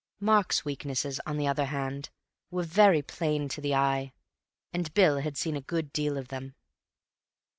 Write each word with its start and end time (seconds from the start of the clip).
Mark's 0.19 0.65
weaknesses, 0.65 1.21
on 1.27 1.37
the 1.37 1.45
other 1.47 1.65
hand, 1.65 2.09
were 2.49 2.63
very 2.63 3.03
plain 3.03 3.47
to 3.49 3.61
the 3.61 3.75
eye, 3.75 4.13
and 4.73 4.91
Bill 4.95 5.19
had 5.19 5.37
seen 5.37 5.55
a 5.55 5.61
good 5.61 5.93
deal 5.93 6.17
of 6.17 6.29
them. 6.29 6.55